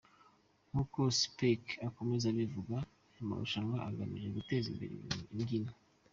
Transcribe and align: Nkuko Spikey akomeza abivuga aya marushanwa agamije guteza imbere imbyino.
Nkuko 0.71 0.99
Spikey 1.19 1.79
akomeza 1.87 2.25
abivuga 2.29 2.75
aya 3.11 3.23
marushanwa 3.29 3.77
agamije 3.89 4.27
guteza 4.37 4.67
imbere 4.73 4.93
imbyino. 5.33 5.71